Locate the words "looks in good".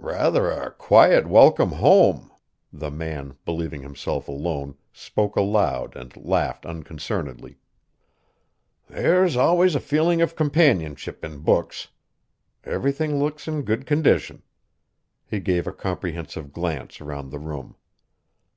13.20-13.86